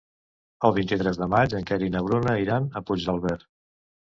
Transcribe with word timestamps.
El 0.69 0.73
vint-i-tres 0.77 1.19
de 1.23 1.27
maig 1.33 1.53
en 1.59 1.67
Quer 1.73 1.77
i 1.89 1.91
na 1.97 2.01
Bruna 2.09 2.35
iran 2.45 2.67
a 2.67 2.83
Puigdàlber. 2.89 3.37